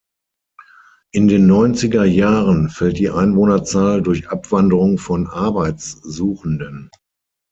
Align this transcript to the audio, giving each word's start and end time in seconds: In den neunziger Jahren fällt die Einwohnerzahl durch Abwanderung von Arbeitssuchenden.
In 1.11 1.27
den 1.27 1.45
neunziger 1.45 2.05
Jahren 2.05 2.69
fällt 2.71 2.97
die 2.97 3.11
Einwohnerzahl 3.11 4.01
durch 4.01 4.29
Abwanderung 4.31 4.97
von 4.97 5.27
Arbeitssuchenden. 5.27 6.89